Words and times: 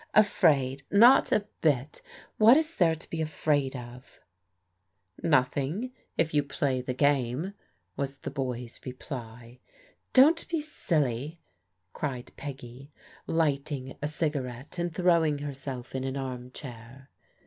"Afraid! 0.15 0.81
Not 0.89 1.31
a 1.31 1.45
bit 1.61 2.01
What 2.37 2.57
is 2.57 2.75
there 2.77 2.95
to 2.95 3.09
be 3.11 3.21
afraid 3.21 3.75
of?" 3.75 4.19
Nothing 5.21 5.91
if 6.17 6.33
you 6.33 6.41
play 6.41 6.81
the 6.81 6.95
game," 6.95 7.53
was 7.95 8.17
the 8.17 8.31
boy's 8.31 8.79
reply. 8.83 9.59
Don't 10.11 10.49
be 10.49 10.59
silly," 10.59 11.39
cried 11.93 12.31
Peggy, 12.35 12.91
lighting 13.27 13.95
a 14.01 14.07
cigarette, 14.07 14.79
and 14.79 14.91
throwing 14.91 15.37
herself 15.37 15.93
in 15.93 16.03
an 16.03 16.17
armchair. 16.17 17.11